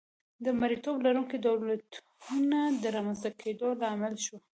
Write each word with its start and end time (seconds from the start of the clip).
د 0.45 0.47
مریتوب 0.59 0.97
لرونکو 1.05 1.35
دولتونو 1.45 2.61
د 2.81 2.83
رامنځته 2.95 3.29
کېدا 3.39 3.69
لامل 3.81 4.13
شوه. 4.25 4.39